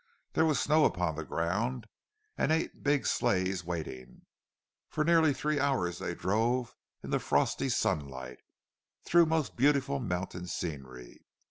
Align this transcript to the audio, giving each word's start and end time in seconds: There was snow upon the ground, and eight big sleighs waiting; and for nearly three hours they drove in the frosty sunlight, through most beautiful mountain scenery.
There 0.33 0.45
was 0.47 0.59
snow 0.59 0.85
upon 0.85 1.13
the 1.15 1.23
ground, 1.23 1.85
and 2.35 2.51
eight 2.51 2.81
big 2.81 3.05
sleighs 3.05 3.63
waiting; 3.63 4.05
and 4.07 4.23
for 4.89 5.03
nearly 5.03 5.31
three 5.31 5.59
hours 5.59 5.99
they 5.99 6.15
drove 6.15 6.75
in 7.03 7.11
the 7.11 7.19
frosty 7.19 7.69
sunlight, 7.69 8.39
through 9.05 9.27
most 9.27 9.55
beautiful 9.55 9.99
mountain 9.99 10.47
scenery. 10.47 11.21